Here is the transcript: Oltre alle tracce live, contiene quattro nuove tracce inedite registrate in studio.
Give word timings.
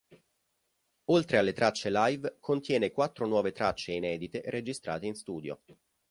Oltre 1.11 1.37
alle 1.37 1.53
tracce 1.53 1.91
live, 1.91 2.37
contiene 2.39 2.89
quattro 2.89 3.27
nuove 3.27 3.51
tracce 3.51 3.91
inedite 3.91 4.41
registrate 4.47 5.05
in 5.05 5.13
studio. 5.13 5.61